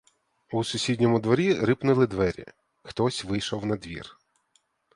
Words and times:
У 0.51 0.63
сусідньому 0.63 1.19
дворі 1.19 1.53
рипнули 1.53 2.07
двері— 2.07 2.45
хтось 2.83 3.23
вийшов 3.25 3.65
надвір. 3.65 4.15